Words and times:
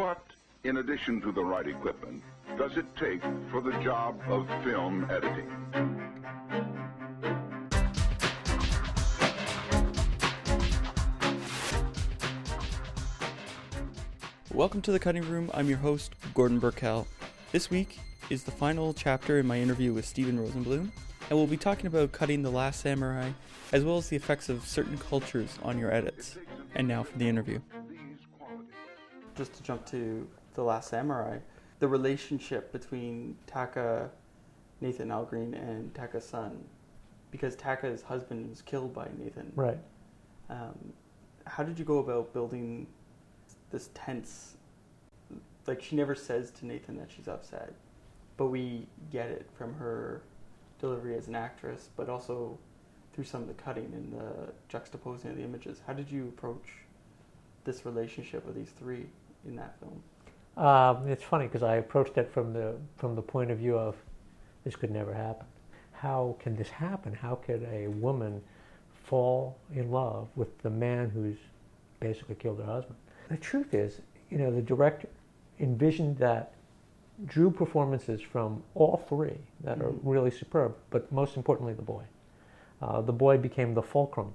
What, 0.00 0.22
in 0.64 0.78
addition 0.78 1.20
to 1.20 1.30
the 1.30 1.44
right 1.44 1.68
equipment, 1.68 2.22
does 2.56 2.78
it 2.78 2.86
take 2.96 3.20
for 3.50 3.60
the 3.60 3.72
job 3.82 4.18
of 4.28 4.48
film 4.64 5.06
editing? 5.10 5.46
Welcome 14.54 14.80
to 14.80 14.90
the 14.90 14.98
cutting 14.98 15.28
room. 15.28 15.50
I'm 15.52 15.68
your 15.68 15.76
host, 15.76 16.14
Gordon 16.32 16.60
Burkell. 16.60 17.06
This 17.52 17.68
week 17.68 17.98
is 18.30 18.44
the 18.44 18.50
final 18.50 18.94
chapter 18.94 19.38
in 19.38 19.46
my 19.46 19.60
interview 19.60 19.92
with 19.92 20.06
Steven 20.06 20.38
Rosenblum, 20.38 20.92
and 21.28 21.38
we'll 21.38 21.46
be 21.46 21.58
talking 21.58 21.88
about 21.88 22.12
cutting 22.12 22.40
The 22.42 22.50
Last 22.50 22.80
Samurai, 22.80 23.32
as 23.70 23.84
well 23.84 23.98
as 23.98 24.08
the 24.08 24.16
effects 24.16 24.48
of 24.48 24.66
certain 24.66 24.96
cultures 24.96 25.58
on 25.62 25.78
your 25.78 25.92
edits. 25.92 26.38
And 26.74 26.88
now 26.88 27.02
for 27.02 27.18
the 27.18 27.28
interview. 27.28 27.60
Just 29.40 29.54
to 29.54 29.62
jump 29.62 29.86
to 29.86 30.28
The 30.52 30.62
Last 30.62 30.90
Samurai, 30.90 31.38
the 31.78 31.88
relationship 31.88 32.72
between 32.72 33.38
Taka, 33.46 34.10
Nathan 34.82 35.08
Algren, 35.08 35.54
and 35.54 35.94
Taka's 35.94 36.26
son, 36.26 36.62
because 37.30 37.56
Taka's 37.56 38.02
husband 38.02 38.50
was 38.50 38.60
killed 38.60 38.92
by 38.92 39.08
Nathan. 39.16 39.50
Right. 39.56 39.78
Um, 40.50 40.92
how 41.46 41.62
did 41.62 41.78
you 41.78 41.86
go 41.86 42.00
about 42.00 42.34
building 42.34 42.86
this 43.70 43.88
tense? 43.94 44.56
Like 45.66 45.80
she 45.80 45.96
never 45.96 46.14
says 46.14 46.50
to 46.58 46.66
Nathan 46.66 46.98
that 46.98 47.10
she's 47.10 47.26
upset, 47.26 47.72
but 48.36 48.48
we 48.48 48.88
get 49.10 49.30
it 49.30 49.48
from 49.56 49.72
her 49.72 50.20
delivery 50.78 51.16
as 51.16 51.28
an 51.28 51.34
actress, 51.34 51.88
but 51.96 52.10
also 52.10 52.58
through 53.14 53.24
some 53.24 53.40
of 53.40 53.48
the 53.48 53.54
cutting 53.54 53.90
and 53.94 54.12
the 54.12 54.52
juxtaposing 54.68 55.30
of 55.30 55.36
the 55.36 55.42
images. 55.44 55.80
How 55.86 55.94
did 55.94 56.12
you 56.12 56.28
approach 56.28 56.66
this 57.64 57.86
relationship 57.86 58.44
with 58.44 58.54
these 58.54 58.72
three 58.78 59.06
in 59.46 59.56
that 59.56 59.76
film? 59.78 60.02
Um, 60.56 61.08
it's 61.08 61.22
funny 61.22 61.46
because 61.46 61.62
I 61.62 61.76
approached 61.76 62.18
it 62.18 62.30
from 62.32 62.52
the 62.52 62.74
from 62.96 63.14
the 63.14 63.22
point 63.22 63.50
of 63.50 63.58
view 63.58 63.78
of 63.78 63.96
this 64.64 64.76
could 64.76 64.90
never 64.90 65.14
happen. 65.14 65.46
How 65.92 66.36
can 66.38 66.56
this 66.56 66.68
happen? 66.68 67.14
How 67.14 67.36
could 67.36 67.66
a 67.70 67.88
woman 67.88 68.42
fall 69.04 69.58
in 69.74 69.90
love 69.90 70.28
with 70.36 70.58
the 70.58 70.70
man 70.70 71.10
who's 71.10 71.38
basically 72.00 72.34
killed 72.34 72.58
her 72.58 72.64
husband? 72.64 72.96
The 73.28 73.36
truth 73.36 73.74
is, 73.74 74.00
you 74.28 74.38
know, 74.38 74.50
the 74.50 74.62
director 74.62 75.08
envisioned 75.58 76.18
that 76.18 76.52
drew 77.26 77.50
performances 77.50 78.20
from 78.20 78.62
all 78.74 79.04
three 79.08 79.38
that 79.62 79.78
mm-hmm. 79.78 79.86
are 79.86 79.90
really 80.02 80.30
superb, 80.30 80.74
but 80.90 81.10
most 81.12 81.36
importantly, 81.36 81.74
the 81.74 81.82
boy. 81.82 82.02
Uh, 82.80 83.00
the 83.02 83.12
boy 83.12 83.36
became 83.36 83.74
the 83.74 83.82
fulcrum, 83.82 84.32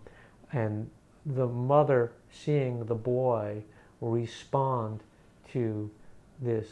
and 0.52 0.90
the 1.25 1.47
mother 1.47 2.12
seeing 2.31 2.86
the 2.86 2.95
boy 2.95 3.64
respond 4.01 5.01
to 5.51 5.89
this 6.41 6.67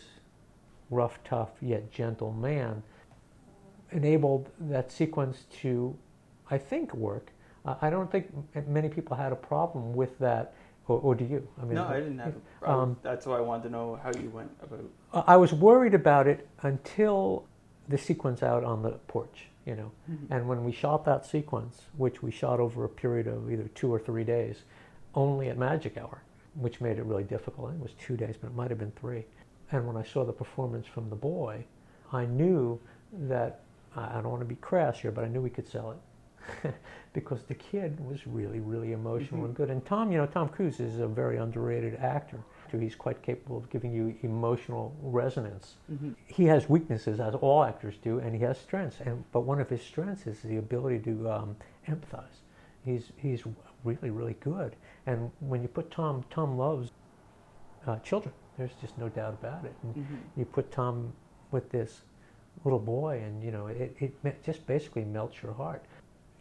rough, 0.90 1.20
tough, 1.24 1.50
yet 1.62 1.92
gentle 1.92 2.32
man 2.32 2.84
enabled 3.92 4.50
that 4.60 4.92
sequence 4.92 5.46
to, 5.62 5.96
I 6.50 6.58
think, 6.58 6.94
work. 6.94 7.32
Uh, 7.66 7.76
I 7.82 7.90
don't 7.90 8.12
think 8.12 8.30
many 8.68 8.90
people 8.90 9.16
had 9.16 9.32
a 9.32 9.36
problem 9.36 9.94
with 9.94 10.18
that, 10.20 10.54
or, 10.88 11.00
or 11.00 11.16
do 11.16 11.24
you? 11.24 11.48
I 11.62 11.66
mean, 11.66 11.76
no, 11.76 11.86
I 11.86 12.00
didn't 12.00 12.20
have. 12.20 12.36
a 12.62 12.70
Um, 12.70 12.98
that's 13.02 13.26
why 13.26 13.38
I 13.38 13.42
wanted 13.42 13.64
to 13.64 13.70
know 13.70 14.00
how 14.04 14.12
you 14.20 14.30
went 14.30 14.52
about. 14.62 15.28
I 15.28 15.38
was 15.38 15.54
worried 15.54 15.94
about 15.94 16.28
it 16.28 16.48
until 16.62 17.46
the 17.88 17.98
sequence 17.98 18.44
out 18.44 18.64
on 18.64 18.82
the 18.82 18.92
porch, 19.08 19.48
you 19.66 19.76
know. 19.76 19.92
Mm-hmm. 20.10 20.34
And 20.34 20.48
when 20.48 20.64
we 20.64 20.72
shot 20.72 21.06
that 21.06 21.26
sequence, 21.26 21.84
which 21.98 22.22
we 22.22 22.32
shot 22.32 22.60
over 22.60 22.84
a 22.84 22.90
period 22.90 23.28
of 23.28 23.52
either 23.52 23.70
two 23.76 23.94
or 23.94 24.00
three 24.00 24.24
days, 24.24 24.64
only 25.16 25.50
at 25.50 25.58
magic 25.58 25.98
hour, 25.98 26.24
which 26.56 26.82
made 26.82 26.98
it 26.98 27.06
really 27.06 27.24
difficult. 27.24 27.74
It 27.74 27.80
was 27.80 27.94
two 27.94 28.18
days, 28.18 28.36
but 28.40 28.48
it 28.48 28.56
might 28.56 28.70
have 28.70 28.80
been 28.80 28.92
three. 28.92 29.26
And 29.72 29.88
when 29.88 29.98
I 29.98 30.04
saw 30.04 30.24
the 30.24 30.34
performance 30.34 30.86
from 30.86 31.10
the 31.10 31.16
boy, 31.16 31.66
I 32.12 32.26
knew 32.26 32.80
that 33.28 33.62
I 33.96 34.22
don't 34.22 34.30
want 34.30 34.42
to 34.42 34.46
be 34.46 34.56
crass 34.56 35.00
here, 35.00 35.12
but 35.12 35.24
I 35.24 35.28
knew 35.28 35.42
we 35.42 35.50
could 35.50 35.68
sell 35.68 35.92
it 35.92 36.74
because 37.14 37.44
the 37.44 37.56
kid 37.56 38.00
was 38.06 38.26
really, 38.28 38.60
really 38.60 38.92
emotional 38.92 39.38
mm-hmm. 39.38 39.46
and 39.46 39.56
good. 39.56 39.70
And 39.70 39.86
Tom, 39.86 40.12
you 40.12 40.18
know, 40.18 40.26
Tom 40.26 40.50
Cruise 40.50 40.80
is 40.80 41.00
a 41.00 41.08
very 41.08 41.38
underrated 41.38 41.96
actor. 41.96 42.40
He's 42.80 42.96
quite 42.96 43.22
capable 43.22 43.58
of 43.58 43.70
giving 43.70 43.92
you 43.92 44.16
emotional 44.24 44.96
resonance. 45.04 45.76
Mm-hmm. 45.92 46.14
He 46.26 46.46
has 46.46 46.68
weaknesses, 46.68 47.20
as 47.20 47.36
all 47.36 47.64
actors 47.64 47.96
do, 48.02 48.18
and 48.18 48.34
he 48.34 48.42
has 48.42 48.60
strengths. 48.60 49.00
And 49.00 49.24
but 49.32 49.42
one 49.42 49.62
of 49.62 49.70
his 49.70 49.84
strengths 49.84 50.26
is 50.26 50.42
the 50.42 50.58
ability 50.58 50.98
to 51.00 51.32
um, 51.32 51.56
empathize. 51.88 52.42
He's 52.84 53.12
he's 53.16 53.44
really, 53.84 54.10
really 54.10 54.36
good. 54.40 54.76
And 55.06 55.32
when 55.40 55.62
you 55.62 55.68
put 55.68 55.92
Tom, 55.92 56.24
Tom 56.30 56.58
loves 56.58 56.92
uh, 57.88 57.98
children. 58.00 58.34
There's 58.58 58.72
just 58.82 58.98
no 58.98 59.10
doubt 59.10 59.34
about 59.34 59.66
it. 59.66 59.74
And 59.84 59.96
mm-hmm. 59.96 60.16
you 60.38 60.46
put 60.46 60.72
Tom 60.72 61.14
with 61.52 61.70
this 61.70 62.02
little 62.64 62.80
boy, 62.80 63.22
and 63.24 63.44
you 63.44 63.52
know, 63.52 63.68
it, 63.68 63.96
it 64.00 64.44
just 64.44 64.66
basically 64.68 65.04
melts 65.04 65.42
your 65.42 65.54
heart. 65.54 65.84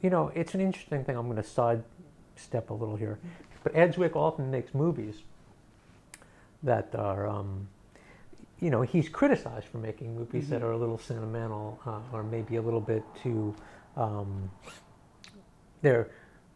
You 0.02 0.10
know, 0.10 0.30
it's 0.34 0.54
an 0.54 0.60
interesting 0.60 1.04
thing. 1.04 1.16
I'm 1.16 1.26
going 1.26 1.36
to 1.36 1.42
sidestep 1.42 2.70
a 2.70 2.74
little 2.74 2.96
here, 2.96 3.18
but 3.62 3.74
Ed 3.74 3.94
Zwick 3.94 4.16
often 4.16 4.50
makes 4.50 4.74
movies 4.74 5.22
that 6.62 6.94
are, 6.94 7.26
um, 7.26 7.68
you 8.60 8.70
know, 8.70 8.82
he's 8.82 9.08
criticized 9.08 9.66
for 9.66 9.78
making 9.78 10.14
movies 10.14 10.44
mm-hmm. 10.44 10.52
that 10.52 10.62
are 10.62 10.72
a 10.72 10.76
little 10.76 10.98
sentimental 10.98 11.80
uh, 11.86 12.00
or 12.12 12.22
maybe 12.22 12.56
a 12.56 12.62
little 12.62 12.80
bit 12.80 13.02
too. 13.22 13.54
Um, 13.96 14.50
they're, 15.82 16.10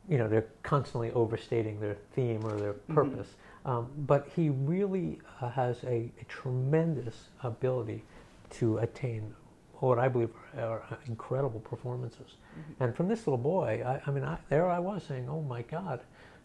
you 0.08 0.18
know, 0.18 0.28
they're 0.28 0.46
constantly 0.62 1.10
overstating 1.12 1.80
their 1.80 1.96
theme 2.14 2.44
or 2.44 2.56
their 2.56 2.74
mm-hmm. 2.74 2.94
purpose. 2.94 3.28
Mm-hmm. 3.28 3.70
Um, 3.70 3.90
but 4.06 4.28
he 4.34 4.50
really 4.50 5.18
uh, 5.40 5.50
has 5.50 5.82
a, 5.84 6.10
a 6.20 6.24
tremendous 6.28 7.30
ability 7.42 8.04
to 8.50 8.78
attain 8.78 9.34
what 9.74 9.98
I 9.98 10.08
believe 10.08 10.30
are, 10.56 10.80
are 10.80 10.98
incredible 11.06 11.60
performances. 11.60 12.36
Mm-hmm. 12.58 12.84
And 12.84 12.96
from 12.96 13.08
this 13.08 13.26
little 13.26 13.38
boy, 13.38 13.82
I, 13.84 14.00
I 14.06 14.10
mean, 14.10 14.24
I, 14.24 14.38
there 14.48 14.70
I 14.70 14.78
was 14.78 15.02
saying, 15.02 15.28
"Oh 15.28 15.42
my 15.42 15.62
God, 15.62 16.00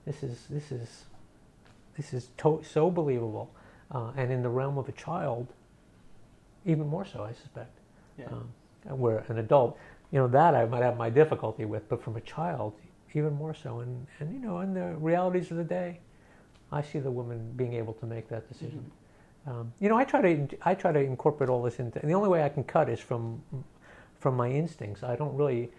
this 0.05 0.23
is 0.23 0.47
this 0.49 0.71
is 0.71 1.05
this 1.95 2.13
is 2.13 2.29
to- 2.39 2.63
so 2.67 2.89
believable." 2.89 3.51
Uh, 3.91 4.11
and 4.15 4.31
in 4.31 4.41
the 4.41 4.49
realm 4.49 4.77
of 4.77 4.89
a 4.89 4.93
child, 4.93 5.47
even 6.65 6.87
more 6.87 7.05
so, 7.05 7.23
I 7.23 7.33
suspect. 7.33 7.77
Yeah. 8.17 8.25
Um, 8.27 8.49
where 8.97 9.23
an 9.27 9.37
adult, 9.37 9.77
you 10.11 10.19
know, 10.19 10.27
that 10.27 10.55
I 10.55 10.65
might 10.65 10.81
have 10.81 10.97
my 10.97 11.09
difficulty 11.09 11.65
with, 11.65 11.87
but 11.87 12.03
from 12.03 12.17
a 12.17 12.21
child, 12.21 12.73
even 13.15 13.33
more 13.33 13.53
so. 13.53 13.79
And 13.79 14.07
and 14.19 14.33
you 14.33 14.39
know, 14.39 14.59
in 14.61 14.73
the 14.73 14.95
realities 14.97 15.51
of 15.51 15.57
the 15.57 15.63
day, 15.63 15.99
I 16.71 16.81
see 16.81 16.99
the 16.99 17.11
woman 17.11 17.51
being 17.55 17.73
able 17.73 17.93
to 17.93 18.05
make 18.05 18.29
that 18.29 18.47
decision. 18.47 18.79
Mm-hmm. 18.79 18.97
Um, 19.49 19.73
you 19.79 19.89
know, 19.89 19.97
I 19.97 20.03
try 20.03 20.21
to 20.21 20.47
I 20.63 20.75
try 20.75 20.91
to 20.91 20.99
incorporate 20.99 21.49
all 21.49 21.61
this 21.61 21.79
into, 21.79 21.99
and 21.99 22.09
the 22.09 22.13
only 22.13 22.29
way 22.29 22.43
I 22.43 22.49
can 22.49 22.63
cut 22.63 22.89
is 22.89 22.99
from 22.99 23.41
from 24.19 24.35
my 24.35 24.49
instincts. 24.49 25.03
I 25.03 25.15
don't 25.15 25.35
really. 25.35 25.71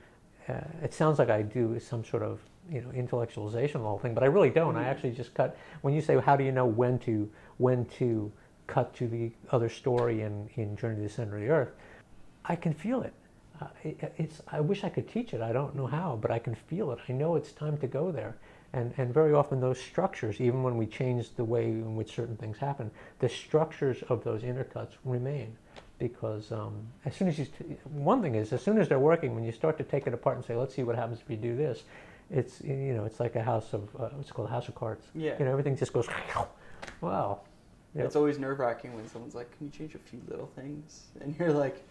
Uh, 0.49 0.61
it 0.83 0.93
sounds 0.93 1.21
like 1.21 1.31
I 1.31 1.43
do 1.43 1.79
some 1.79 2.05
sort 2.05 2.25
of 2.25 2.41
you 2.71 2.81
know 2.81 2.89
intellectualization 2.89 3.77
of 3.77 3.83
the 3.83 3.89
whole 3.89 3.99
thing, 3.99 4.15
but 4.15 4.23
I 4.23 4.27
really 4.27 4.51
don't. 4.51 4.75
Mm-hmm. 4.75 4.85
I 4.85 4.89
actually 4.89 5.13
just 5.13 5.35
cut. 5.35 5.57
When 5.83 5.95
you 5.95 6.01
say 6.01 6.19
how 6.21 6.37
do 6.37 6.45
you 6.45 6.53
know 6.53 6.67
when 6.67 6.99
to 7.01 7.31
when 7.59 7.85
to 7.99 8.33
cut 8.67 8.95
to 8.95 9.07
the 9.07 9.31
other 9.51 9.69
story 9.69 10.23
in 10.23 10.49
in 10.57 10.77
Journey 10.77 10.97
to 10.97 11.03
the 11.03 11.09
Center 11.09 11.37
of 11.37 11.43
the 11.43 11.49
Earth, 11.49 11.73
I 12.45 12.57
can 12.57 12.75
feel 12.75 13.03
it. 13.03 13.15
Uh, 13.61 13.67
it. 13.85 14.15
It's. 14.19 14.41
I 14.49 14.61
wish 14.61 14.85
I 14.85 14.89
could 14.89 15.09
teach 15.09 15.35
it. 15.35 15.41
I 15.41 15.53
don't 15.53 15.75
know 15.75 15.87
how, 15.87 16.19
but 16.21 16.31
I 16.31 16.39
can 16.39 16.55
feel 16.55 16.91
it. 16.93 16.99
I 17.09 17.13
know 17.13 17.37
it's 17.37 17.53
time 17.53 17.77
to 17.79 17.87
go 17.87 18.11
there. 18.11 18.37
And, 18.75 18.95
and 18.97 19.13
very 19.13 19.35
often 19.35 19.61
those 19.61 19.79
structures, 19.79 20.41
even 20.41 20.63
when 20.63 20.79
we 20.79 20.87
change 20.87 21.35
the 21.35 21.45
way 21.45 21.65
in 21.65 21.95
which 21.95 22.15
certain 22.15 22.37
things 22.37 22.57
happen, 22.57 22.91
the 23.19 23.29
structures 23.29 24.03
of 24.09 24.25
those 24.25 24.43
intercuts 24.43 24.93
remain. 25.05 25.57
Because 25.99 26.51
um, 26.51 26.75
as 27.05 27.15
soon 27.15 27.29
as 27.29 27.39
you, 27.39 27.45
t- 27.45 27.77
one 27.85 28.23
thing 28.23 28.35
is, 28.35 28.53
as 28.53 28.63
soon 28.63 28.79
as 28.79 28.89
they're 28.89 28.99
working, 28.99 29.35
when 29.35 29.45
you 29.45 29.53
start 29.53 29.77
to 29.79 29.85
take 29.85 30.07
it 30.07 30.15
apart 30.15 30.37
and 30.37 30.45
say, 30.45 30.57
let's 30.57 30.75
see 30.75 30.83
what 30.83 30.97
happens 30.97 31.21
if 31.21 31.31
you 31.31 31.37
do 31.37 31.55
this, 31.55 31.83
it's, 32.31 32.63
you 32.63 32.95
know, 32.95 33.05
it's 33.05 33.21
like 33.21 33.37
a 33.37 33.43
house 33.43 33.75
of, 33.75 33.95
uh, 34.01 34.09
what's 34.15 34.33
called 34.33 34.49
a 34.49 34.51
house 34.51 34.69
of 34.69 34.75
cards. 34.75 35.05
Yeah. 35.15 35.35
You 35.39 35.45
know, 35.45 35.51
everything 35.51 35.77
just 35.77 35.93
goes, 35.93 36.09
wow. 37.03 37.41
It's 37.95 38.17
always 38.17 38.39
nerve 38.39 38.59
wracking 38.59 38.95
when 38.95 39.07
someone's 39.07 39.35
like, 39.35 39.55
can 39.57 39.67
you 39.67 39.71
change 39.71 39.95
a 39.95 39.99
few 39.99 40.21
little 40.29 40.51
things? 40.57 41.09
And 41.21 41.37
you're 41.39 41.53
like, 41.53 41.85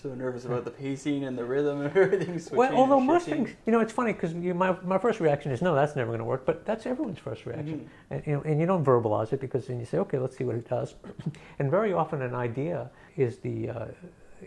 so 0.00 0.14
nervous 0.14 0.44
about 0.44 0.64
the 0.64 0.70
pacing 0.70 1.24
and 1.24 1.36
the 1.36 1.44
rhythm 1.44 1.80
and 1.80 1.96
everything 1.96 2.38
switching. 2.38 2.56
Well, 2.56 2.74
although 2.74 3.00
most 3.00 3.26
things, 3.26 3.50
you 3.66 3.72
know, 3.72 3.80
it's 3.80 3.92
funny 3.92 4.12
because 4.12 4.34
my, 4.34 4.76
my 4.84 4.98
first 4.98 5.20
reaction 5.20 5.50
is 5.50 5.60
no, 5.60 5.74
that's 5.74 5.96
never 5.96 6.10
going 6.10 6.20
to 6.20 6.24
work. 6.24 6.46
But 6.46 6.64
that's 6.64 6.86
everyone's 6.86 7.18
first 7.18 7.46
reaction, 7.46 7.80
mm-hmm. 7.80 8.14
and, 8.14 8.26
you 8.26 8.32
know, 8.34 8.42
and 8.42 8.60
you 8.60 8.66
don't 8.66 8.84
verbalize 8.84 9.32
it 9.32 9.40
because 9.40 9.66
then 9.66 9.80
you 9.80 9.86
say, 9.86 9.98
okay, 9.98 10.18
let's 10.18 10.36
see 10.36 10.44
what 10.44 10.56
it 10.56 10.68
does. 10.68 10.94
and 11.58 11.70
very 11.70 11.92
often, 11.92 12.22
an 12.22 12.34
idea 12.34 12.90
is 13.16 13.38
the 13.38 13.70
uh, 13.70 13.86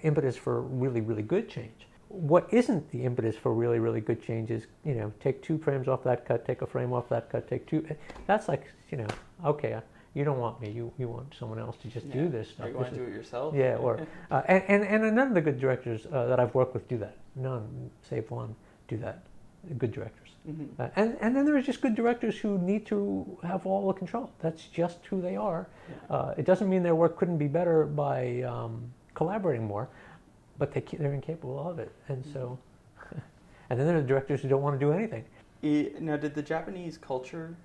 impetus 0.03 0.37
for 0.37 0.61
really, 0.61 1.01
really 1.01 1.23
good 1.23 1.49
change. 1.49 1.87
What 2.07 2.47
isn't 2.51 2.89
the 2.91 3.03
impetus 3.03 3.35
for 3.35 3.53
really, 3.53 3.79
really 3.79 4.01
good 4.01 4.21
change 4.21 4.51
is, 4.51 4.67
you 4.83 4.95
know, 4.95 5.13
take 5.21 5.41
two 5.41 5.57
frames 5.57 5.87
off 5.87 6.03
that 6.03 6.25
cut, 6.25 6.45
take 6.45 6.61
a 6.61 6.67
frame 6.67 6.91
off 6.91 7.07
that 7.09 7.29
cut, 7.29 7.47
take 7.47 7.65
two. 7.67 7.85
That's 8.27 8.47
like, 8.49 8.65
you 8.89 8.97
know, 8.97 9.07
okay, 9.45 9.79
you 10.13 10.25
don't 10.25 10.39
want 10.39 10.59
me. 10.61 10.69
You 10.69 10.91
you 10.97 11.07
want 11.07 11.33
someone 11.37 11.59
else 11.59 11.77
to 11.83 11.87
just 11.87 12.05
yeah. 12.07 12.13
do 12.13 12.29
this 12.29 12.49
stuff. 12.49 12.65
Or 12.65 12.69
you 12.69 12.75
want 12.75 12.89
to 12.89 12.95
do 12.95 13.03
it 13.03 13.13
yourself. 13.13 13.55
Yeah, 13.55 13.75
or 13.77 14.05
uh, 14.31 14.41
and, 14.47 14.63
and 14.83 15.05
and 15.05 15.15
none 15.15 15.29
of 15.29 15.33
the 15.33 15.41
good 15.41 15.59
directors 15.59 16.05
uh, 16.11 16.25
that 16.25 16.39
I've 16.39 16.53
worked 16.53 16.73
with 16.73 16.87
do 16.87 16.97
that. 16.97 17.17
None, 17.35 17.89
save 18.01 18.29
one, 18.29 18.55
do 18.87 18.97
that. 18.97 19.23
good 19.77 19.91
directors. 19.91 20.29
Mhm. 20.49 20.67
Uh, 20.79 20.89
and, 20.95 21.17
and 21.21 21.35
then 21.35 21.45
there 21.45 21.55
are 21.55 21.61
just 21.61 21.81
good 21.81 21.95
directors 21.95 22.35
who 22.37 22.57
need 22.57 22.85
to 22.87 23.37
have 23.43 23.65
all 23.65 23.87
the 23.87 23.93
control. 23.93 24.31
That's 24.39 24.65
just 24.65 25.05
who 25.05 25.21
they 25.21 25.35
are. 25.35 25.67
Yeah. 25.87 26.15
Uh, 26.15 26.33
it 26.35 26.45
doesn't 26.45 26.67
mean 26.67 26.81
their 26.81 26.95
work 26.95 27.15
couldn't 27.15 27.37
be 27.37 27.47
better 27.47 27.85
by 27.85 28.41
um, 28.41 28.91
collaborating 29.13 29.67
more, 29.67 29.87
but 30.57 30.73
they 30.73 30.81
they're 30.81 31.13
incapable 31.13 31.69
of 31.69 31.79
it. 31.79 31.91
And 32.09 32.25
so, 32.33 32.57
and 33.69 33.79
then 33.79 33.87
there 33.87 33.97
are 33.97 34.01
directors 34.01 34.41
who 34.41 34.49
don't 34.49 34.63
want 34.63 34.77
to 34.79 34.85
do 34.85 34.91
anything. 34.91 35.23
Now, 35.99 36.17
did 36.17 36.33
the 36.33 36.41
Japanese 36.41 36.97
culture 36.97 37.55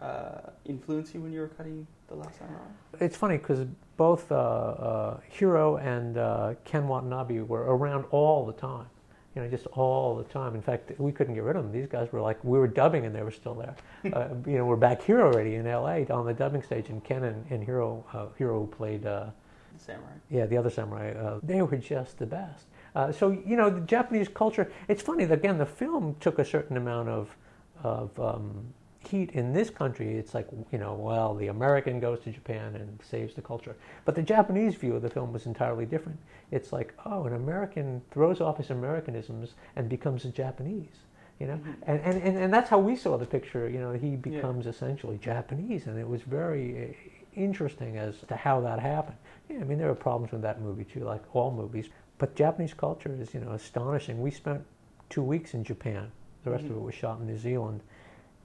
uh, 0.00 0.50
influence 0.66 1.14
you 1.14 1.20
when 1.22 1.32
you 1.32 1.40
were 1.40 1.48
cutting 1.48 1.86
The 2.08 2.14
Last 2.14 2.38
Samurai? 2.38 2.60
It's 3.00 3.16
funny 3.16 3.38
because 3.38 3.66
both 3.96 4.30
uh, 4.30 4.34
uh, 4.36 5.20
Hiro 5.28 5.76
and 5.76 6.18
uh, 6.18 6.54
Ken 6.64 6.86
Watanabe 6.86 7.40
were 7.40 7.62
around 7.62 8.04
all 8.10 8.46
the 8.46 8.52
time. 8.52 8.86
You 9.34 9.42
know, 9.42 9.48
just 9.48 9.66
all 9.68 10.16
the 10.16 10.24
time. 10.24 10.54
In 10.54 10.62
fact, 10.62 10.92
we 10.98 11.12
couldn't 11.12 11.34
get 11.34 11.42
rid 11.42 11.56
of 11.56 11.64
them. 11.64 11.72
These 11.72 11.88
guys 11.88 12.10
were 12.10 12.22
like, 12.22 12.42
we 12.42 12.58
were 12.58 12.68
dubbing 12.68 13.04
and 13.04 13.14
they 13.14 13.22
were 13.22 13.30
still 13.30 13.54
there. 13.54 13.76
uh, 14.14 14.28
you 14.46 14.56
know, 14.56 14.64
we're 14.64 14.76
back 14.76 15.02
here 15.02 15.20
already 15.20 15.56
in 15.56 15.66
L.A. 15.66 16.06
on 16.06 16.24
the 16.24 16.32
dubbing 16.32 16.62
stage, 16.62 16.88
and 16.88 17.04
Ken 17.04 17.24
and, 17.24 17.44
and 17.50 17.62
Hiro, 17.62 18.02
uh, 18.14 18.28
Hiro 18.38 18.64
played, 18.64 19.04
uh, 19.04 19.26
The 19.74 19.84
Samurai. 19.84 20.12
yeah, 20.30 20.46
the 20.46 20.56
other 20.56 20.70
samurai, 20.70 21.10
uh, 21.12 21.40
they 21.42 21.60
were 21.60 21.76
just 21.76 22.18
the 22.18 22.24
best. 22.24 22.64
Uh, 22.94 23.12
so 23.12 23.28
you 23.30 23.56
know, 23.58 23.68
the 23.68 23.82
Japanese 23.82 24.28
culture. 24.28 24.72
It's 24.88 25.02
funny. 25.02 25.26
that, 25.26 25.34
Again, 25.34 25.58
the 25.58 25.66
film 25.66 26.16
took 26.18 26.38
a 26.38 26.44
certain 26.44 26.78
amount 26.78 27.10
of 27.10 27.36
of 27.84 28.18
um, 28.18 28.72
heat 29.06 29.32
in 29.32 29.52
this 29.52 29.70
country. 29.70 30.16
It's 30.16 30.34
like 30.34 30.48
you 30.72 30.78
know, 30.78 30.94
well, 30.94 31.34
the 31.34 31.48
American 31.48 32.00
goes 32.00 32.20
to 32.20 32.32
Japan 32.32 32.74
and 32.76 32.98
saves 33.02 33.34
the 33.34 33.42
culture, 33.42 33.76
but 34.04 34.14
the 34.14 34.22
Japanese 34.22 34.74
view 34.74 34.94
of 34.94 35.02
the 35.02 35.10
film 35.10 35.32
was 35.32 35.46
entirely 35.46 35.86
different. 35.86 36.18
It's 36.50 36.72
like, 36.72 36.94
oh, 37.04 37.24
an 37.24 37.34
American 37.34 38.02
throws 38.10 38.40
off 38.40 38.58
his 38.58 38.70
Americanisms 38.70 39.54
and 39.76 39.88
becomes 39.88 40.24
a 40.24 40.30
Japanese. 40.30 40.96
You 41.38 41.48
know, 41.48 41.60
and, 41.82 42.00
and, 42.00 42.22
and, 42.22 42.38
and 42.38 42.54
that's 42.54 42.70
how 42.70 42.78
we 42.78 42.96
saw 42.96 43.18
the 43.18 43.26
picture. 43.26 43.68
You 43.68 43.78
know, 43.78 43.92
he 43.92 44.16
becomes 44.16 44.66
essentially 44.66 45.18
Japanese, 45.18 45.86
and 45.86 45.98
it 45.98 46.08
was 46.08 46.22
very 46.22 46.88
uh, 46.88 46.92
interesting 47.34 47.98
as 47.98 48.16
to 48.28 48.36
how 48.36 48.60
that 48.62 48.80
happened. 48.80 49.18
Yeah, 49.50 49.58
I 49.60 49.64
mean, 49.64 49.76
there 49.76 49.90
are 49.90 49.94
problems 49.94 50.32
with 50.32 50.40
that 50.42 50.62
movie 50.62 50.84
too, 50.84 51.00
like 51.00 51.22
all 51.34 51.50
movies. 51.50 51.90
But 52.18 52.34
Japanese 52.34 52.72
culture 52.72 53.14
is, 53.20 53.34
you 53.34 53.40
know, 53.40 53.52
astonishing. 53.52 54.20
We 54.20 54.30
spent 54.30 54.64
two 55.10 55.22
weeks 55.22 55.52
in 55.52 55.62
Japan. 55.62 56.10
The 56.44 56.50
rest 56.50 56.64
of 56.64 56.70
it 56.70 56.80
was 56.80 56.94
shot 56.94 57.20
in 57.20 57.26
New 57.26 57.38
Zealand. 57.38 57.82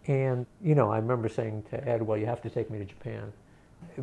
And, 0.07 0.45
you 0.63 0.75
know, 0.75 0.91
I 0.91 0.97
remember 0.97 1.29
saying 1.29 1.63
to 1.69 1.87
Ed, 1.87 2.01
well, 2.01 2.17
you 2.17 2.25
have 2.25 2.41
to 2.41 2.49
take 2.49 2.69
me 2.71 2.79
to 2.79 2.85
Japan 2.85 3.31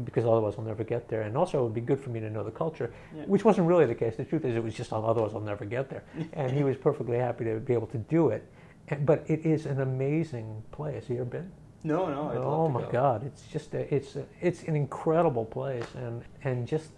because 0.05 0.25
otherwise 0.25 0.55
I'll 0.59 0.65
never 0.65 0.85
get 0.85 1.09
there. 1.09 1.23
And 1.23 1.37
also 1.37 1.61
it 1.61 1.63
would 1.65 1.75
be 1.75 1.81
good 1.81 2.01
for 2.01 2.11
me 2.11 2.21
to 2.21 2.31
know 2.31 2.45
the 2.45 2.51
culture, 2.51 2.93
Yeah. 3.15 3.25
which 3.25 3.45
wasn't 3.45 3.67
really 3.67 3.87
the 3.87 3.95
case. 3.95 4.17
The 4.17 4.25
truth 4.25 4.45
is 4.45 4.57
it 4.57 4.63
was 4.63 4.75
just 4.75 4.93
otherwise 4.93 5.33
I'll 5.35 5.41
never 5.41 5.65
get 5.65 5.89
there. 5.89 6.05
and 6.33 6.53
he 6.53 6.63
was 6.63 6.77
perfectly 6.77 7.19
happy 7.19 7.45
to 7.45 7.59
be 7.61 7.73
able 7.75 7.87
to 7.89 7.99
do 7.99 8.29
it. 8.29 8.47
And, 8.89 9.05
but 9.05 9.25
it 9.29 9.45
is 9.45 9.67
an 9.67 9.81
amazing 9.81 10.63
place. 10.73 11.05
Have 11.07 11.11
you 11.17 11.21
ever 11.23 11.31
been? 11.31 11.51
No, 11.85 12.09
no. 12.09 12.43
Oh 12.43 12.69
my 12.69 12.83
go. 12.83 12.91
God! 12.91 13.25
It's 13.25 13.47
just 13.47 13.73
a, 13.75 13.95
it's 13.95 14.17
a, 14.17 14.25
it's 14.41 14.65
an 14.65 14.75
incredible 14.75 15.45
place, 15.45 15.87
and 15.95 16.23
and 16.43 16.67
just 16.67 16.91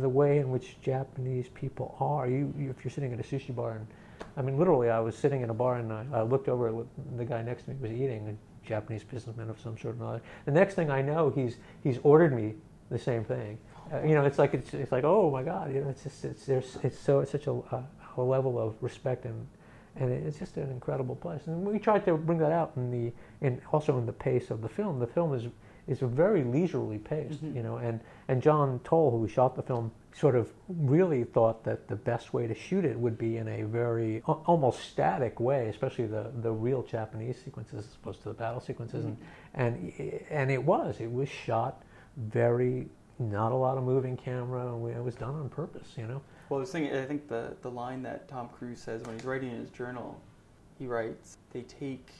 the 0.00 0.08
way 0.08 0.38
in 0.38 0.50
which 0.50 0.80
Japanese 0.80 1.48
people 1.48 1.96
are. 1.98 2.28
You, 2.28 2.54
you 2.56 2.70
if 2.70 2.84
you're 2.84 2.92
sitting 2.92 3.12
at 3.12 3.18
a 3.18 3.22
sushi 3.24 3.54
bar, 3.54 3.72
and 3.72 3.86
I 4.36 4.42
mean 4.42 4.58
literally, 4.58 4.90
I 4.90 5.00
was 5.00 5.16
sitting 5.16 5.42
in 5.42 5.50
a 5.50 5.54
bar 5.54 5.76
and 5.76 5.92
I, 5.92 6.04
I 6.12 6.22
looked 6.22 6.48
over 6.48 6.68
at 6.68 6.74
what 6.74 6.86
the 7.16 7.24
guy 7.24 7.42
next 7.42 7.64
to 7.64 7.70
me 7.70 7.76
was 7.80 7.92
eating, 7.92 8.28
a 8.28 8.66
Japanese 8.66 9.04
businessman 9.04 9.48
of 9.50 9.60
some 9.60 9.78
sort 9.78 9.94
or 9.96 10.02
another. 10.02 10.22
The 10.44 10.52
next 10.52 10.74
thing 10.74 10.90
I 10.90 11.02
know, 11.02 11.30
he's 11.30 11.56
he's 11.82 11.98
ordered 12.02 12.32
me 12.34 12.54
the 12.90 12.98
same 12.98 13.24
thing. 13.24 13.58
Uh, 13.92 14.02
you 14.02 14.14
know, 14.14 14.24
it's 14.24 14.38
like 14.38 14.54
it's, 14.54 14.74
it's 14.74 14.92
like 14.92 15.04
oh 15.04 15.30
my 15.30 15.42
God! 15.42 15.72
You 15.74 15.82
know, 15.82 15.88
it's 15.90 16.02
just 16.02 16.24
it's 16.24 16.46
there's 16.46 16.78
it's 16.82 16.98
so 16.98 17.20
it's 17.20 17.30
such 17.30 17.46
a, 17.46 17.52
a, 17.52 17.84
a 18.16 18.22
level 18.22 18.58
of 18.58 18.74
respect 18.82 19.24
and 19.24 19.46
and 19.96 20.10
it's 20.10 20.38
just 20.40 20.56
an 20.56 20.70
incredible 20.70 21.14
place. 21.14 21.46
And 21.46 21.64
we 21.64 21.78
tried 21.78 22.04
to 22.06 22.16
bring 22.16 22.38
that 22.38 22.50
out 22.50 22.72
in 22.76 22.90
the 22.90 23.12
in 23.46 23.60
also 23.72 23.96
in 23.98 24.06
the 24.06 24.12
pace 24.12 24.50
of 24.50 24.60
the 24.62 24.68
film. 24.68 24.98
The 24.98 25.06
film 25.06 25.34
is 25.34 25.44
is 25.86 26.00
very 26.00 26.42
leisurely 26.42 26.98
paced, 26.98 27.44
Mhm. 27.44 27.54
you 27.54 27.62
know. 27.62 27.76
And 27.76 28.00
and 28.28 28.42
John 28.42 28.80
Toll, 28.84 29.10
who 29.12 29.28
shot 29.28 29.54
the 29.54 29.62
film, 29.62 29.92
sort 30.14 30.36
of 30.36 30.50
really 30.68 31.24
thought 31.24 31.64
that 31.64 31.88
the 31.88 31.96
best 31.96 32.32
way 32.32 32.46
to 32.46 32.54
shoot 32.54 32.84
it 32.84 32.98
would 32.98 33.18
be 33.18 33.36
in 33.36 33.48
a 33.48 33.62
very 33.64 34.22
almost 34.22 34.80
static 34.80 35.40
way, 35.40 35.68
especially 35.68 36.06
the 36.06 36.30
the 36.40 36.52
real 36.52 36.82
Japanese 36.82 37.36
sequences 37.44 37.86
as 37.86 37.94
opposed 37.96 38.22
to 38.22 38.28
the 38.28 38.34
battle 38.34 38.60
sequences. 38.60 39.04
And 39.04 39.16
and 39.54 39.92
and 40.30 40.50
it 40.50 40.62
was 40.62 41.00
it 41.00 41.12
was 41.12 41.28
shot 41.28 41.82
very 42.16 42.88
not 43.18 43.52
a 43.52 43.54
lot 43.54 43.78
of 43.78 43.84
moving 43.84 44.16
camera, 44.16 44.74
and 44.74 44.88
it 44.88 45.02
was 45.02 45.14
done 45.14 45.34
on 45.34 45.48
purpose, 45.48 45.88
you 45.96 46.06
know. 46.06 46.20
Well, 46.48 46.58
I 46.58 46.62
was 46.62 46.72
thinking, 46.72 46.94
I 46.96 47.04
think 47.04 47.28
the, 47.28 47.56
the 47.62 47.70
line 47.70 48.02
that 48.02 48.28
Tom 48.28 48.48
Cruise 48.48 48.80
says 48.80 49.02
when 49.02 49.14
he's 49.14 49.24
writing 49.24 49.50
in 49.50 49.58
his 49.58 49.70
journal, 49.70 50.20
he 50.78 50.86
writes, 50.86 51.36
they 51.52 51.62
take, 51.62 52.10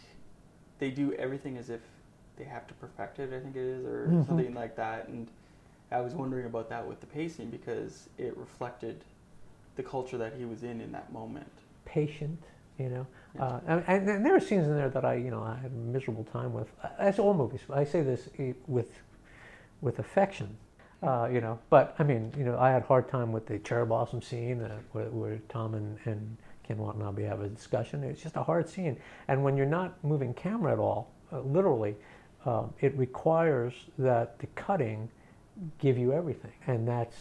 they 0.79 0.91
do 0.91 1.13
everything 1.15 1.59
as 1.59 1.69
if 1.69 1.81
they 2.37 2.45
have 2.45 2.67
to 2.69 2.75
perfect 2.75 3.19
it, 3.19 3.33
I 3.33 3.41
think 3.41 3.57
it 3.57 3.63
is, 3.63 3.85
or 3.85 4.09
Mhm. 4.09 4.27
something 4.27 4.55
like 4.55 4.77
that. 4.77 5.09
And 5.09 5.29
I 5.95 6.01
was 6.01 6.15
wondering 6.15 6.47
about 6.47 6.69
that 6.71 6.87
with 6.87 7.01
the 7.01 7.07
pacing 7.07 7.51
because 7.51 8.09
it 8.19 8.37
reflected 8.37 9.05
the 9.77 9.83
culture 9.83 10.19
that 10.19 10.35
he 10.37 10.45
was 10.45 10.65
in 10.65 10.81
in 10.81 10.91
that 10.93 11.13
moment. 11.13 11.51
patient, 11.85 12.43
you 12.79 12.89
know. 12.89 13.07
Yeah. 13.37 13.45
Uh, 13.45 13.61
and, 13.67 13.85
and, 13.87 14.09
and 14.09 14.27
there 14.27 14.35
are 14.35 14.41
scenes 14.41 14.67
in 14.67 14.75
there 14.75 14.89
that 14.89 15.05
I, 15.05 15.15
you 15.15 15.31
know, 15.31 15.43
I 15.43 15.55
had 15.57 15.71
a 15.71 15.75
miserable 15.75 16.25
time 16.25 16.53
with. 16.53 16.69
As 16.99 17.19
all 17.19 17.35
movies, 17.35 17.61
I 17.73 17.85
say 17.85 18.03
this 18.03 18.29
eh, 18.39 18.55
with, 18.67 18.91
with 19.81 20.01
affection, 20.01 20.57
uh, 21.03 21.29
you 21.33 21.41
know. 21.41 21.59
But 21.71 21.95
I 21.99 22.03
mean, 22.03 22.33
you 22.37 22.45
know, 22.45 22.59
I 22.59 22.71
had 22.71 22.83
a 22.83 22.87
hard 22.87 23.09
time 23.09 23.31
with 23.33 23.47
the 23.47 23.59
cherry 23.61 23.87
blossom 23.87 24.21
scene 24.21 24.63
uh, 24.63 24.79
where, 24.93 25.07
where 25.07 25.39
Tom 25.49 25.75
and, 25.75 25.99
and 26.07 26.37
Ken 26.67 26.79
Watanabe 26.79 27.23
have 27.25 27.41
a 27.41 27.49
discussion. 27.49 28.03
It's 28.03 28.23
just 28.23 28.37
a 28.37 28.43
hard 28.43 28.69
scene, 28.69 28.97
and 29.29 29.45
when 29.45 29.57
you're 29.57 29.67
not 29.67 30.03
moving 30.03 30.35
camera 30.35 30.73
at 30.73 30.79
all, 30.79 31.11
uh, 31.33 31.41
literally, 31.41 31.95
um, 32.47 32.73
it 32.81 32.97
requires 32.97 33.75
that 33.99 34.39
the 34.41 34.47
cutting 34.49 35.09
give 35.79 35.99
you 35.99 36.13
everything, 36.13 36.53
and 36.67 36.87
that's 36.87 37.17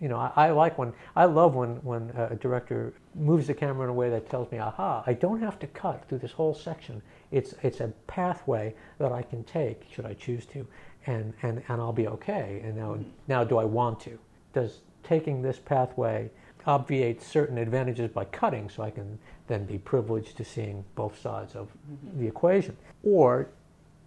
you 0.00 0.08
know 0.08 0.16
I, 0.16 0.32
I 0.36 0.50
like 0.50 0.78
when 0.78 0.92
I 1.16 1.24
love 1.24 1.54
when 1.54 1.76
when 1.76 2.10
a 2.10 2.36
director 2.36 2.92
moves 3.14 3.46
the 3.46 3.54
camera 3.54 3.84
in 3.84 3.90
a 3.90 3.94
way 3.94 4.10
that 4.10 4.28
tells 4.28 4.50
me, 4.50 4.58
aha, 4.58 5.02
I 5.06 5.12
don't 5.12 5.40
have 5.40 5.58
to 5.60 5.66
cut 5.66 6.08
through 6.08 6.18
this 6.18 6.32
whole 6.32 6.54
section. 6.54 7.02
It's 7.30 7.54
it's 7.62 7.80
a 7.80 7.88
pathway 8.06 8.74
that 8.98 9.12
I 9.12 9.22
can 9.22 9.44
take 9.44 9.86
should 9.92 10.06
I 10.06 10.14
choose 10.14 10.46
to, 10.46 10.66
and 11.06 11.34
and 11.42 11.62
and 11.68 11.80
I'll 11.80 11.92
be 11.92 12.08
okay. 12.08 12.60
And 12.64 12.76
now 12.76 12.94
mm-hmm. 12.94 13.08
now 13.26 13.44
do 13.44 13.58
I 13.58 13.64
want 13.64 14.00
to? 14.00 14.18
Does 14.52 14.80
taking 15.02 15.42
this 15.42 15.58
pathway 15.58 16.30
obviate 16.66 17.22
certain 17.22 17.56
advantages 17.56 18.10
by 18.10 18.24
cutting 18.26 18.68
so 18.68 18.82
I 18.82 18.90
can 18.90 19.18
then 19.46 19.64
be 19.64 19.78
privileged 19.78 20.36
to 20.36 20.44
seeing 20.44 20.84
both 20.94 21.18
sides 21.18 21.56
of 21.56 21.68
mm-hmm. 21.68 22.20
the 22.20 22.26
equation? 22.26 22.76
Or 23.02 23.48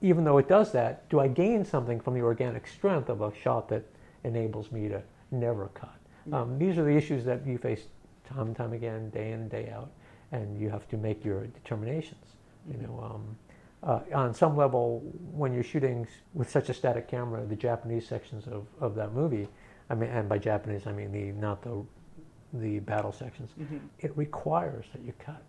even 0.02 0.24
though 0.24 0.38
it 0.38 0.48
does 0.48 0.72
that, 0.72 1.08
do 1.10 1.20
I 1.20 1.28
gain 1.28 1.64
something 1.64 2.00
from 2.00 2.14
the 2.16 2.22
organic 2.22 2.68
strength 2.68 3.10
of 3.10 3.22
a 3.22 3.34
shot 3.36 3.70
that 3.70 3.84
enables 4.24 4.72
me 4.72 4.90
to 4.90 5.02
never 5.32 5.68
cut? 5.70 5.96
Um, 6.34 6.58
these 6.60 6.78
are 6.78 6.84
the 6.84 6.96
issues 6.96 7.26
that 7.26 7.46
you 7.46 7.58
face 7.58 7.86
time 8.26 8.48
and 8.48 8.56
time 8.56 8.74
again, 8.74 9.10
day 9.10 9.32
in 9.32 9.42
and 9.42 9.50
day 9.50 9.70
out, 9.74 9.92
and 10.32 10.60
you 10.60 10.70
have 10.70 10.88
to 10.90 10.98
make 10.98 11.24
your 11.26 11.46
determinations. 11.48 12.36
You 12.72 12.78
know, 12.78 13.00
um, 13.04 13.38
uh, 13.84 14.00
on 14.16 14.34
some 14.34 14.56
level, 14.56 15.02
when 15.34 15.52
you're 15.54 15.64
shooting 15.64 16.08
with 16.34 16.50
such 16.50 16.70
a 16.70 16.74
static 16.74 17.08
camera, 17.08 17.44
the 17.46 17.56
Japanese 17.56 18.08
sections 18.08 18.46
of, 18.48 18.68
of 18.80 18.94
that 18.96 19.14
movie, 19.14 19.48
I 19.90 19.96
mean, 19.96 20.10
and 20.12 20.30
by 20.30 20.38
Japanese 20.38 20.86
I 20.88 20.92
mean 20.94 21.12
the 21.12 21.32
not 21.40 21.62
the 21.64 21.84
the 22.54 22.80
battle 22.80 23.12
sections, 23.14 23.52
Mm-hmm. 23.60 23.78
it 24.00 24.16
requires 24.18 24.86
that 24.94 25.02
you 25.04 25.14
cut. 25.20 25.42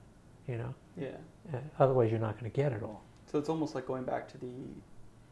You 0.49 0.57
know, 0.59 0.75
Yeah. 0.97 1.09
uh, 1.53 1.59
otherwise 1.79 2.11
you're 2.11 2.21
not 2.21 2.39
going 2.39 2.51
to 2.51 2.57
get 2.57 2.73
it 2.73 2.83
all. 2.83 3.03
So 3.33 3.39
it's 3.39 3.49
almost 3.49 3.75
like 3.75 3.87
going 3.87 4.05
back 4.05 4.29
to 4.33 4.39
the 4.39 4.53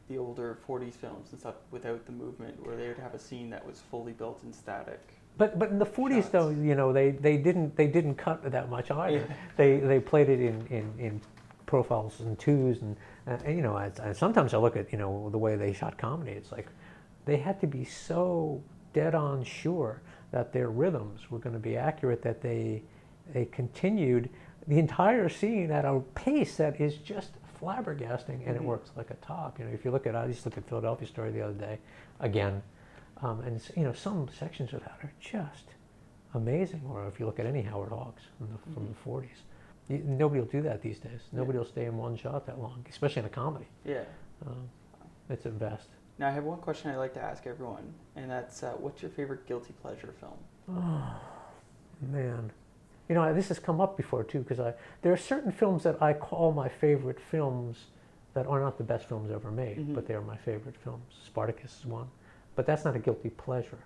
the 0.09 0.19
older 0.19 0.59
40s 0.69 0.95
films 0.95 1.29
and 1.31 1.39
stuff 1.39 1.55
without 1.71 2.05
the 2.05 2.11
movement, 2.11 2.67
where 2.67 2.75
they 2.75 2.89
would 2.89 2.99
have 2.99 3.15
a 3.15 3.19
scene 3.19 3.49
that 3.51 3.65
was 3.65 3.81
fully 3.93 4.13
built 4.13 4.43
in 4.43 4.53
static. 4.53 5.01
But 5.39 5.59
but 5.59 5.71
in 5.71 5.79
the 5.79 5.87
40s 5.87 6.31
though, 6.31 6.49
you 6.49 6.75
know, 6.75 6.93
they, 6.93 7.13
they 7.13 7.37
didn't 7.37 7.77
they 7.77 7.87
didn't 7.87 8.17
cut 8.17 8.51
that 8.51 8.69
much 8.71 8.91
either. 8.91 9.19
Yeah. 9.29 9.35
They 9.57 9.77
they 9.77 10.01
played 10.01 10.29
it 10.29 10.41
in, 10.41 10.67
in, 10.67 10.93
in 10.99 11.21
profiles 11.67 12.19
and 12.21 12.37
twos 12.39 12.83
and, 12.83 12.97
uh, 13.29 13.37
and 13.45 13.57
you 13.57 13.63
know, 13.63 13.77
I, 13.77 13.93
I, 14.03 14.13
sometimes 14.13 14.55
I 14.55 14.59
look 14.59 14.77
at 14.77 14.91
you 14.91 14.99
know 14.99 15.29
the 15.31 15.39
way 15.39 15.55
they 15.57 15.73
shot 15.73 15.97
comedy. 15.97 16.33
It's 16.33 16.51
like 16.51 16.67
they 17.27 17.37
had 17.37 17.61
to 17.61 17.67
be 17.67 17.85
so 17.85 18.63
dead 18.93 19.15
on 19.15 19.45
sure 19.45 20.03
that 20.33 20.53
their 20.53 20.71
rhythms 20.71 21.31
were 21.31 21.39
going 21.39 21.55
to 21.55 21.61
be 21.61 21.77
accurate 21.77 22.23
that 22.23 22.41
they 22.41 22.83
they 23.33 23.45
continued 23.45 24.29
the 24.67 24.79
entire 24.79 25.29
scene 25.29 25.71
at 25.71 25.85
a 25.85 26.01
pace 26.15 26.57
that 26.57 26.81
is 26.81 26.97
just 26.97 27.31
flabbergasting 27.61 28.47
and 28.47 28.57
it 28.57 28.63
Mhm. 28.63 28.67
works 28.67 28.91
like 28.97 29.11
a 29.11 29.15
top. 29.17 29.59
You 29.59 29.67
know, 29.67 29.71
if 29.73 29.85
you 29.85 29.91
look 29.91 30.07
at 30.07 30.17
I 30.17 30.27
just 30.27 30.45
looked 30.45 30.59
at 30.59 30.65
Philadelphia 30.65 31.07
Story 31.07 31.31
the 31.31 31.43
other 31.43 31.55
day, 31.55 31.79
again, 32.21 32.63
um, 33.23 33.41
and 33.43 33.61
you 33.77 33.85
know 33.85 33.93
some 33.93 34.29
sections 34.29 34.73
of 34.73 34.81
that 34.81 34.99
are 35.03 35.13
just 35.21 35.75
amazing. 36.35 36.83
Or 36.89 37.07
if 37.07 37.21
you 37.21 37.27
look 37.27 37.39
at 37.39 37.47
any 37.47 37.63
Howard 37.63 37.91
Hawks 37.91 38.23
from 38.39 38.49
the, 38.53 38.59
from 38.75 38.87
the 38.89 38.95
40s, 38.95 39.43
you, 39.89 39.99
nobody 39.99 40.41
will 40.41 40.49
do 40.49 40.63
that 40.63 40.81
these 40.83 40.99
days. 40.99 41.29
Nobody 41.33 41.59
will 41.59 41.65
stay 41.67 41.85
in 41.87 41.97
one 41.99 42.17
shot 42.17 42.47
that 42.47 42.59
long, 42.59 42.85
especially 42.89 43.21
in 43.21 43.27
a 43.27 43.31
comedy. 43.31 43.67
Yeah. 43.85 44.05
Um, 44.47 44.69
it's 45.29 45.47
a 45.47 45.51
best. 45.51 45.89
Now 46.19 46.29
I 46.29 46.31
have 46.31 46.45
one 46.45 46.59
question 46.59 46.91
I'd 46.91 46.97
like 46.97 47.15
to 47.15 47.23
ask 47.23 47.47
everyone, 47.47 47.95
and 48.17 48.31
that's 48.31 48.63
uh, 48.63 48.73
what's 48.75 49.03
your 49.03 49.11
favorite 49.11 49.47
guilty 49.47 49.73
pleasure 49.81 50.13
film? 50.21 50.39
Oh 50.69 51.21
man, 52.01 52.53
You 53.11 53.17
know, 53.17 53.35
this 53.35 53.49
has 53.49 53.59
come 53.59 53.81
up 53.81 53.97
before 53.97 54.23
too, 54.23 54.39
because 54.39 54.61
I 54.61 54.73
there 55.03 55.13
are 55.13 55.17
certain 55.17 55.51
films 55.51 55.83
that 55.83 56.01
I 56.01 56.13
call 56.13 56.53
my 56.53 56.69
favorite 56.69 57.19
films 57.19 57.87
that 58.35 58.47
are 58.47 58.61
not 58.61 58.79
the 58.79 58.85
best 58.85 59.07
films 59.09 59.33
ever 59.33 59.51
made, 59.51 59.79
Mhm. 59.79 59.95
but 59.97 60.07
they 60.07 60.15
are 60.15 60.21
my 60.23 60.37
favorite 60.37 60.77
films. 60.77 61.03
Spartacus 61.27 61.81
is 61.81 61.87
one, 61.87 62.07
but 62.55 62.67
that's 62.67 62.85
not 62.85 62.95
a 62.95 63.01
guilty 63.01 63.31
pleasure. 63.31 63.79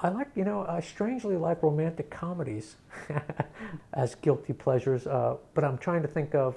I 0.00 0.08
like, 0.08 0.26
you 0.34 0.44
know, 0.44 0.66
I 0.66 0.80
strangely 0.80 1.36
like 1.36 1.62
romantic 1.62 2.10
comedies 2.10 2.74
as 3.92 4.16
guilty 4.16 4.52
pleasures, 4.52 5.06
uh, 5.06 5.36
but 5.54 5.62
I'm 5.62 5.78
trying 5.78 6.02
to 6.02 6.08
think 6.08 6.34
of 6.34 6.56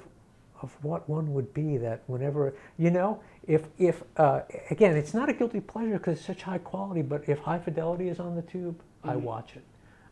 of 0.64 0.76
what 0.84 1.08
one 1.08 1.36
would 1.36 1.54
be 1.54 1.78
that 1.78 2.02
whenever 2.08 2.52
you 2.80 2.90
know 2.90 3.20
if 3.46 3.68
if 3.78 4.02
uh, 4.18 4.42
again 4.72 4.98
it's 4.98 5.14
not 5.14 5.30
a 5.30 5.34
guilty 5.34 5.60
pleasure 5.60 6.00
because 6.00 6.18
it's 6.18 6.26
such 6.26 6.42
high 6.42 6.58
quality 6.58 7.04
but 7.04 7.30
if 7.30 7.38
high 7.38 7.60
fidelity 7.60 8.10
is 8.10 8.20
on 8.20 8.36
the 8.36 8.42
tube 8.42 8.82
i 9.04 9.14
Mhm. 9.14 9.22
watch 9.22 9.56
it 9.56 9.62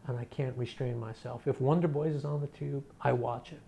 and 0.07 0.17
i 0.17 0.25
can't 0.25 0.55
restrain 0.57 0.99
myself 0.99 1.47
if 1.47 1.59
wonder 1.61 1.87
boys 1.87 2.13
is 2.15 2.25
on 2.25 2.41
the 2.41 2.47
tube 2.47 2.83
i 3.01 3.11
watch 3.11 3.51
it 3.51 3.59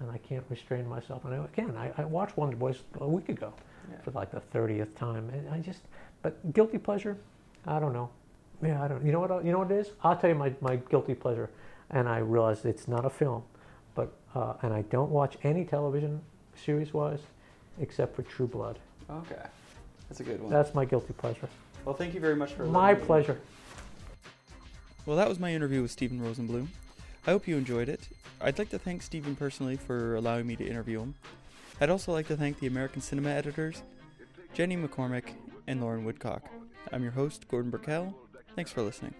and 0.00 0.10
i 0.10 0.18
can't 0.18 0.44
restrain 0.48 0.86
myself 0.86 1.24
and 1.24 1.34
I, 1.34 1.44
again 1.44 1.76
I, 1.76 1.90
I 2.02 2.04
watched 2.04 2.36
wonder 2.36 2.56
boys 2.56 2.78
a 3.00 3.08
week 3.08 3.28
ago 3.28 3.52
Yeah. 3.90 4.00
for 4.02 4.10
like 4.12 4.30
the 4.30 4.40
30th 4.56 4.94
time 4.96 5.30
and 5.30 5.48
i 5.50 5.58
just 5.60 5.82
but 6.22 6.52
guilty 6.52 6.78
pleasure 6.78 7.16
i 7.66 7.78
don't 7.78 7.92
know 7.92 8.10
yeah 8.62 8.82
i 8.82 8.88
don't 8.88 9.04
you 9.04 9.12
know 9.12 9.20
what 9.20 9.44
you 9.44 9.52
know 9.52 9.58
what 9.60 9.70
it 9.70 9.78
is 9.78 9.92
i'll 10.02 10.16
tell 10.16 10.30
you 10.30 10.36
my, 10.36 10.52
my 10.60 10.76
guilty 10.76 11.14
pleasure 11.14 11.50
and 11.90 12.08
i 12.08 12.18
realized 12.18 12.64
it's 12.66 12.88
not 12.88 13.04
a 13.04 13.10
film 13.10 13.42
but 13.94 14.12
uh, 14.34 14.52
and 14.60 14.74
I 14.74 14.82
don't 14.82 15.10
watch 15.10 15.38
any 15.44 15.64
television 15.64 16.20
series 16.54 16.92
wise 16.92 17.20
except 17.80 18.14
for 18.14 18.20
True 18.24 18.46
Blood. 18.46 18.78
Okay. 19.10 19.40
That's 20.06 20.20
a 20.20 20.22
good 20.22 20.42
one. 20.42 20.52
That's 20.52 20.74
my 20.74 20.84
guilty 20.84 21.14
pleasure. 21.14 21.48
well, 21.86 21.94
thank 21.94 22.12
you 22.12 22.20
very 22.20 22.36
much 22.36 22.52
for 22.52 22.66
My 22.66 22.88
letting 22.88 23.00
me- 23.00 23.06
pleasure. 23.06 23.40
Well, 25.06 25.16
that 25.16 25.28
was 25.28 25.38
my 25.38 25.54
interview 25.54 25.82
with 25.82 25.92
Steven 25.92 26.20
Rosenblum. 26.20 26.66
I 27.28 27.30
hope 27.30 27.46
you 27.46 27.56
enjoyed 27.56 27.88
it. 27.88 28.08
I'd 28.40 28.58
like 28.58 28.70
to 28.70 28.78
thank 28.78 29.02
Steven 29.02 29.36
personally 29.36 29.76
for 29.76 30.16
allowing 30.16 30.48
me 30.48 30.56
to 30.56 30.66
interview 30.66 31.00
him. 31.00 31.14
I'd 31.80 31.90
also 31.90 32.10
like 32.10 32.26
to 32.26 32.36
thank 32.36 32.58
the 32.58 32.66
American 32.66 33.00
Cinema 33.00 33.30
editors, 33.30 33.82
Jenni 34.56 34.76
McCormick 34.76 35.34
and 35.68 35.80
Lauren 35.80 36.04
Woodcock. 36.04 36.42
I'm 36.92 37.04
your 37.04 37.12
host, 37.12 37.46
Gordon 37.46 37.70
Burkell. 37.70 38.16
Thanks 38.56 38.72
for 38.72 38.82
listening. 38.82 39.14